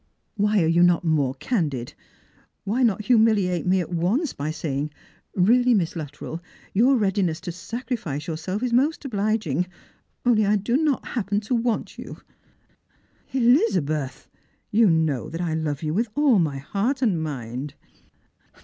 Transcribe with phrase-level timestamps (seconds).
[0.35, 1.93] Why are you not more candid?
[2.63, 4.89] Why not humiliate me at once by saying,'
[5.37, 6.41] Keally, Miss Luttrell,
[6.73, 9.67] your readiness to sacrifice your Belf is most obliging,
[10.25, 12.31] only I do not happen to want you ?'"\44 Strangers
[12.81, 14.29] and Filgrims." Elizabeth,
[14.71, 17.75] you know that I love you with all my heart and mind."